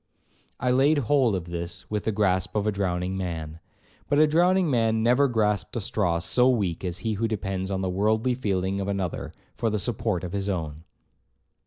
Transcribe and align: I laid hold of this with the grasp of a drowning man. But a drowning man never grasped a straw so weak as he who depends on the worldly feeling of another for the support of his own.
I 0.59 0.71
laid 0.71 0.97
hold 0.97 1.35
of 1.35 1.45
this 1.45 1.87
with 1.91 2.05
the 2.05 2.11
grasp 2.11 2.55
of 2.55 2.65
a 2.65 2.71
drowning 2.71 3.15
man. 3.15 3.59
But 4.09 4.17
a 4.17 4.25
drowning 4.25 4.67
man 4.67 5.03
never 5.03 5.27
grasped 5.27 5.75
a 5.75 5.79
straw 5.79 6.17
so 6.17 6.49
weak 6.49 6.83
as 6.83 6.97
he 7.05 7.13
who 7.13 7.27
depends 7.27 7.69
on 7.69 7.81
the 7.81 7.87
worldly 7.91 8.33
feeling 8.33 8.81
of 8.81 8.87
another 8.87 9.31
for 9.53 9.69
the 9.69 9.77
support 9.77 10.23
of 10.23 10.33
his 10.33 10.49
own. 10.49 10.85